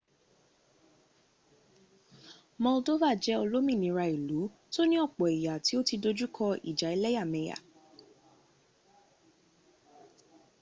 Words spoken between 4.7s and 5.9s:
tó ní ọ̀pọ̀ èyà tí o